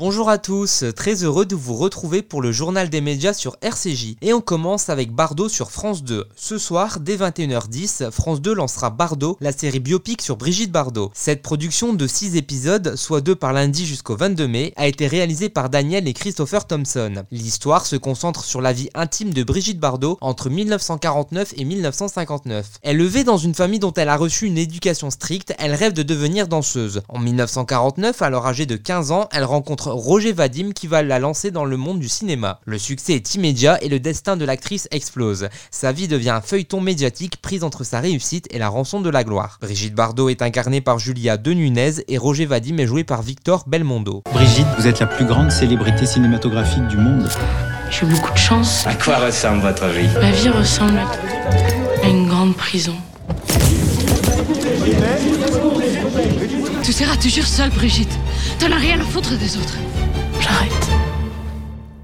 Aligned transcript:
Bonjour 0.00 0.28
à 0.28 0.38
tous, 0.38 0.84
très 0.94 1.24
heureux 1.24 1.44
de 1.44 1.56
vous 1.56 1.74
retrouver 1.74 2.22
pour 2.22 2.40
le 2.40 2.52
journal 2.52 2.88
des 2.88 3.00
médias 3.00 3.32
sur 3.32 3.56
RCJ. 3.62 4.14
Et 4.22 4.32
on 4.32 4.40
commence 4.40 4.90
avec 4.90 5.10
Bardot 5.10 5.48
sur 5.48 5.72
France 5.72 6.04
2. 6.04 6.24
Ce 6.36 6.56
soir, 6.56 7.00
dès 7.00 7.16
21h10, 7.16 8.12
France 8.12 8.40
2 8.40 8.54
lancera 8.54 8.90
Bardot, 8.90 9.36
la 9.40 9.50
série 9.50 9.80
biopic 9.80 10.22
sur 10.22 10.36
Brigitte 10.36 10.70
Bardot. 10.70 11.10
Cette 11.14 11.42
production 11.42 11.94
de 11.94 12.06
6 12.06 12.36
épisodes, 12.36 12.94
soit 12.94 13.22
2 13.22 13.34
par 13.34 13.52
lundi 13.52 13.86
jusqu'au 13.86 14.14
22 14.14 14.46
mai, 14.46 14.72
a 14.76 14.86
été 14.86 15.08
réalisée 15.08 15.48
par 15.48 15.68
Daniel 15.68 16.06
et 16.06 16.12
Christopher 16.12 16.68
Thompson. 16.68 17.24
L'histoire 17.32 17.84
se 17.84 17.96
concentre 17.96 18.44
sur 18.44 18.60
la 18.60 18.72
vie 18.72 18.90
intime 18.94 19.34
de 19.34 19.42
Brigitte 19.42 19.80
Bardot 19.80 20.16
entre 20.20 20.48
1949 20.48 21.54
et 21.56 21.64
1959. 21.64 22.78
Élevée 22.84 23.24
dans 23.24 23.36
une 23.36 23.54
famille 23.54 23.80
dont 23.80 23.94
elle 23.94 24.10
a 24.10 24.16
reçu 24.16 24.46
une 24.46 24.58
éducation 24.58 25.10
stricte, 25.10 25.54
elle 25.58 25.74
rêve 25.74 25.92
de 25.92 26.04
devenir 26.04 26.46
danseuse. 26.46 27.02
En 27.08 27.18
1949, 27.18 28.22
alors 28.22 28.46
âgée 28.46 28.66
de 28.66 28.76
15 28.76 29.10
ans, 29.10 29.28
elle 29.32 29.42
rencontre 29.42 29.87
Roger 29.90 30.32
Vadim 30.32 30.72
qui 30.72 30.86
va 30.86 31.02
la 31.02 31.18
lancer 31.18 31.50
dans 31.50 31.64
le 31.64 31.76
monde 31.76 31.98
du 31.98 32.08
cinéma. 32.08 32.60
Le 32.64 32.78
succès 32.78 33.14
est 33.14 33.34
immédiat 33.34 33.82
et 33.82 33.88
le 33.88 34.00
destin 34.00 34.36
de 34.36 34.44
l'actrice 34.44 34.88
explose. 34.90 35.48
Sa 35.70 35.92
vie 35.92 36.08
devient 36.08 36.30
un 36.30 36.40
feuilleton 36.40 36.80
médiatique 36.80 37.40
prise 37.40 37.64
entre 37.64 37.84
sa 37.84 38.00
réussite 38.00 38.46
et 38.50 38.58
la 38.58 38.68
rançon 38.68 39.00
de 39.00 39.10
la 39.10 39.24
gloire. 39.24 39.58
Brigitte 39.60 39.94
Bardot 39.94 40.28
est 40.28 40.42
incarnée 40.42 40.80
par 40.80 40.98
Julia 40.98 41.36
De 41.36 41.52
Nunez 41.52 41.92
et 42.08 42.18
Roger 42.18 42.46
Vadim 42.46 42.78
est 42.78 42.86
joué 42.86 43.04
par 43.04 43.22
Victor 43.22 43.64
Belmondo. 43.66 44.22
Brigitte, 44.32 44.66
vous 44.78 44.86
êtes 44.86 45.00
la 45.00 45.06
plus 45.06 45.24
grande 45.24 45.50
célébrité 45.50 46.06
cinématographique 46.06 46.86
du 46.88 46.96
monde. 46.96 47.28
J'ai 47.90 48.06
beaucoup 48.06 48.32
de 48.32 48.38
chance. 48.38 48.86
À 48.86 48.94
quoi 48.94 49.16
ressemble 49.16 49.62
votre 49.62 49.86
vie? 49.88 50.08
Ma 50.20 50.30
vie 50.30 50.50
ressemble 50.50 50.98
à 52.02 52.08
une 52.08 52.28
grande 52.28 52.54
prison. 52.54 52.94
Tu 56.82 56.92
seras 56.92 57.16
toujours 57.16 57.44
seule, 57.44 57.70
Brigitte. 57.70 58.12
T'en 58.58 58.72
as 58.72 58.76
rien 58.76 59.00
à 59.00 59.04
foutre 59.04 59.36
des 59.36 59.56
autres. 59.56 59.76
J'arrête. 60.40 60.88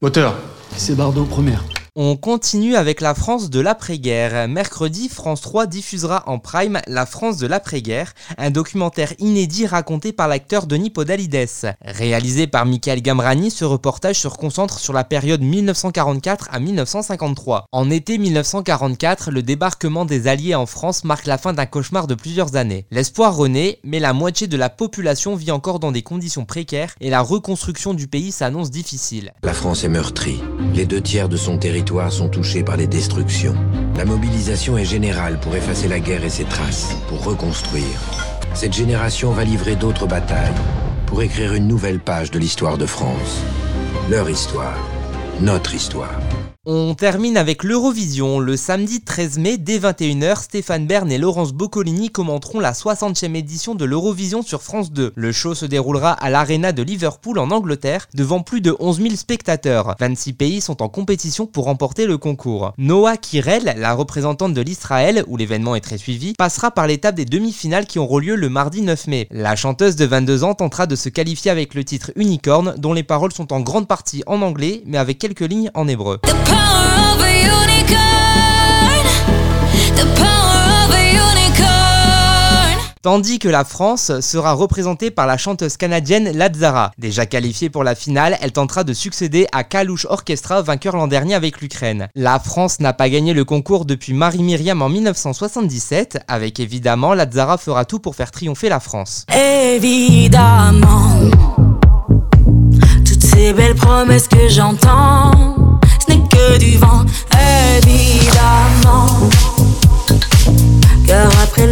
Moteur, 0.02 0.34
c'est 0.76 0.94
Bardot 0.94 1.24
première. 1.24 1.64
On 1.96 2.16
continue 2.16 2.74
avec 2.74 3.00
la 3.00 3.14
France 3.14 3.50
de 3.50 3.60
l'après-guerre. 3.60 4.48
Mercredi, 4.48 5.08
France 5.08 5.42
3 5.42 5.68
diffusera 5.68 6.24
en 6.26 6.40
prime 6.40 6.80
La 6.88 7.06
France 7.06 7.36
de 7.36 7.46
l'après-guerre, 7.46 8.14
un 8.36 8.50
documentaire 8.50 9.12
inédit 9.20 9.64
raconté 9.64 10.12
par 10.12 10.26
l'acteur 10.26 10.66
Denis 10.66 10.90
Podalides. 10.90 11.76
Réalisé 11.84 12.48
par 12.48 12.66
Michael 12.66 13.00
Gamrani, 13.00 13.48
ce 13.52 13.64
reportage 13.64 14.18
se 14.18 14.26
concentre 14.26 14.80
sur 14.80 14.92
la 14.92 15.04
période 15.04 15.40
1944 15.40 16.48
à 16.50 16.58
1953. 16.58 17.66
En 17.70 17.88
été 17.88 18.18
1944, 18.18 19.30
le 19.30 19.44
débarquement 19.44 20.04
des 20.04 20.26
Alliés 20.26 20.56
en 20.56 20.66
France 20.66 21.04
marque 21.04 21.26
la 21.26 21.38
fin 21.38 21.52
d'un 21.52 21.66
cauchemar 21.66 22.08
de 22.08 22.16
plusieurs 22.16 22.56
années. 22.56 22.86
L'espoir 22.90 23.36
renaît, 23.36 23.78
mais 23.84 24.00
la 24.00 24.14
moitié 24.14 24.48
de 24.48 24.56
la 24.56 24.68
population 24.68 25.36
vit 25.36 25.52
encore 25.52 25.78
dans 25.78 25.92
des 25.92 26.02
conditions 26.02 26.44
précaires 26.44 26.96
et 27.00 27.10
la 27.10 27.20
reconstruction 27.20 27.94
du 27.94 28.08
pays 28.08 28.32
s'annonce 28.32 28.72
difficile. 28.72 29.32
La 29.44 29.54
France 29.54 29.84
est 29.84 29.88
meurtrie. 29.88 30.42
Les 30.74 30.86
deux 30.86 31.00
tiers 31.00 31.28
de 31.28 31.36
son 31.36 31.56
territoire 31.56 31.83
sont 32.10 32.28
touchés 32.28 32.62
par 32.62 32.76
les 32.76 32.86
destructions. 32.86 33.54
La 33.96 34.04
mobilisation 34.04 34.78
est 34.78 34.84
générale 34.84 35.38
pour 35.40 35.54
effacer 35.54 35.88
la 35.88 36.00
guerre 36.00 36.24
et 36.24 36.30
ses 36.30 36.44
traces, 36.44 36.96
pour 37.08 37.24
reconstruire. 37.24 38.00
Cette 38.54 38.72
génération 38.72 39.32
va 39.32 39.44
livrer 39.44 39.76
d'autres 39.76 40.06
batailles 40.06 40.54
pour 41.06 41.22
écrire 41.22 41.54
une 41.54 41.68
nouvelle 41.68 42.00
page 42.00 42.30
de 42.30 42.38
l'histoire 42.38 42.78
de 42.78 42.86
France. 42.86 43.42
Leur 44.10 44.28
histoire, 44.28 44.78
notre 45.40 45.74
histoire. 45.74 46.18
On 46.66 46.94
termine 46.94 47.36
avec 47.36 47.62
l'Eurovision. 47.62 48.40
Le 48.40 48.56
samedi 48.56 49.02
13 49.02 49.36
mai, 49.36 49.58
dès 49.58 49.78
21h, 49.78 50.44
Stéphane 50.44 50.86
Bern 50.86 51.12
et 51.12 51.18
Laurence 51.18 51.52
Boccolini 51.52 52.08
commenteront 52.08 52.58
la 52.58 52.72
60e 52.72 53.34
édition 53.34 53.74
de 53.74 53.84
l'Eurovision 53.84 54.40
sur 54.40 54.62
France 54.62 54.90
2. 54.90 55.12
Le 55.14 55.32
show 55.32 55.54
se 55.54 55.66
déroulera 55.66 56.12
à 56.12 56.30
l'Arena 56.30 56.72
de 56.72 56.82
Liverpool 56.82 57.38
en 57.38 57.50
Angleterre, 57.50 58.08
devant 58.14 58.40
plus 58.40 58.62
de 58.62 58.74
11 58.80 59.02
000 59.02 59.14
spectateurs. 59.16 59.94
26 60.00 60.32
pays 60.32 60.60
sont 60.62 60.80
en 60.80 60.88
compétition 60.88 61.46
pour 61.46 61.66
remporter 61.66 62.06
le 62.06 62.16
concours. 62.16 62.72
Noah 62.78 63.18
Kirel, 63.18 63.74
la 63.76 63.92
représentante 63.92 64.54
de 64.54 64.62
l'Israël, 64.62 65.22
où 65.26 65.36
l'événement 65.36 65.74
est 65.74 65.82
très 65.82 65.98
suivi, 65.98 66.32
passera 66.32 66.70
par 66.70 66.86
l'étape 66.86 67.16
des 67.16 67.26
demi-finales 67.26 67.84
qui 67.84 67.98
auront 67.98 68.20
lieu 68.20 68.36
le 68.36 68.48
mardi 68.48 68.80
9 68.80 69.06
mai. 69.08 69.28
La 69.30 69.54
chanteuse 69.54 69.96
de 69.96 70.06
22 70.06 70.44
ans 70.44 70.54
tentera 70.54 70.86
de 70.86 70.96
se 70.96 71.10
qualifier 71.10 71.50
avec 71.50 71.74
le 71.74 71.84
titre 71.84 72.10
Unicorn, 72.16 72.74
dont 72.78 72.94
les 72.94 73.02
paroles 73.02 73.34
sont 73.34 73.52
en 73.52 73.60
grande 73.60 73.86
partie 73.86 74.22
en 74.26 74.40
anglais, 74.40 74.82
mais 74.86 74.96
avec 74.96 75.18
quelques 75.18 75.40
lignes 75.40 75.70
en 75.74 75.86
hébreu. 75.88 76.20
Tandis 83.04 83.38
que 83.38 83.50
la 83.50 83.66
France 83.66 84.18
sera 84.20 84.54
représentée 84.54 85.10
par 85.10 85.26
la 85.26 85.36
chanteuse 85.36 85.76
canadienne 85.76 86.30
Lazara. 86.34 86.90
Déjà 86.96 87.26
qualifiée 87.26 87.68
pour 87.68 87.84
la 87.84 87.94
finale, 87.94 88.38
elle 88.40 88.52
tentera 88.52 88.82
de 88.82 88.94
succéder 88.94 89.46
à 89.52 89.62
Kalouche 89.62 90.06
Orchestra, 90.08 90.62
vainqueur 90.62 90.96
l'an 90.96 91.06
dernier 91.06 91.34
avec 91.34 91.60
l'Ukraine. 91.60 92.08
La 92.14 92.38
France 92.38 92.80
n'a 92.80 92.94
pas 92.94 93.10
gagné 93.10 93.34
le 93.34 93.44
concours 93.44 93.84
depuis 93.84 94.14
Marie-Myriam 94.14 94.80
en 94.80 94.88
1977. 94.88 96.20
Avec 96.28 96.58
évidemment, 96.60 97.12
Lazara 97.12 97.58
fera 97.58 97.84
tout 97.84 97.98
pour 97.98 98.16
faire 98.16 98.30
triompher 98.30 98.70
la 98.70 98.80
France. 98.80 99.26
Évidemment, 99.36 101.10
toutes 103.04 103.22
ces 103.22 103.52
belles 103.52 103.74
promesses 103.74 104.28
que 104.28 104.48
j'entends 104.48 105.33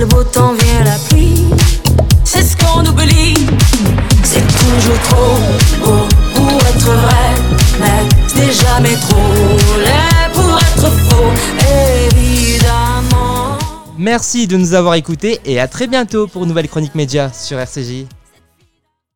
le 0.03 0.09
beau 0.09 0.25
temps 0.25 0.53
vient 0.55 0.83
la 0.83 0.99
pluie, 1.09 1.45
c'est 2.25 2.43
ce 2.43 2.57
qu'on 2.57 2.85
oublie. 2.85 3.35
C'est 4.25 4.45
toujours 4.59 4.99
trop 5.09 5.39
beau 5.79 6.09
pour 6.35 6.61
être 6.67 6.91
vrai, 6.91 7.29
mais 7.79 8.09
c'est 8.27 8.53
jamais 8.53 8.97
trop 8.97 9.79
laid 9.79 10.33
pour 10.35 10.59
être 10.59 10.91
faux, 10.91 11.31
évidemment. 12.11 13.59
Merci 13.97 14.49
de 14.49 14.57
nous 14.57 14.75
avoir 14.75 14.95
écoutés 14.95 15.41
et 15.45 15.61
à 15.61 15.69
très 15.69 15.87
bientôt 15.87 16.27
pour 16.27 16.43
une 16.43 16.49
nouvelle 16.49 16.69
chronique 16.69 16.97
média 16.97 17.31
sur 17.33 17.61
RCJ. 17.61 18.07